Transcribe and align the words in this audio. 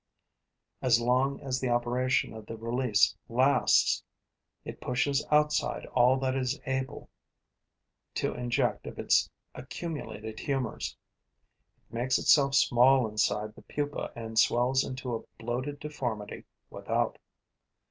As 0.81 0.99
long 0.99 1.39
as 1.41 1.59
the 1.59 1.69
operation 1.69 2.33
of 2.33 2.47
the 2.47 2.57
release 2.57 3.15
lasts, 3.29 4.03
it 4.65 4.81
pushes 4.81 5.23
outside 5.29 5.85
all 5.93 6.17
that 6.17 6.33
it 6.33 6.41
is 6.41 6.59
able 6.65 7.07
to 8.15 8.33
inject 8.33 8.87
of 8.87 8.97
its 8.97 9.29
accumulated 9.53 10.39
humors; 10.39 10.97
it 11.87 11.93
makes 11.93 12.17
itself 12.17 12.55
small 12.55 13.07
inside 13.07 13.53
the 13.53 13.61
pupa 13.61 14.11
and 14.15 14.39
swells 14.39 14.83
into 14.83 15.13
a 15.13 15.21
bloated 15.37 15.79
deformity 15.79 16.45
without. 16.71 17.19